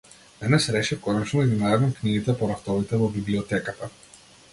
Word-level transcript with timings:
Денес 0.39 0.69
решив 0.75 1.01
конечно 1.03 1.41
да 1.41 1.47
ги 1.47 1.55
наредам 1.59 1.93
книгите 1.99 2.35
по 2.39 2.49
рафтовите 2.53 2.99
во 3.03 3.11
библиотеката. 3.19 3.89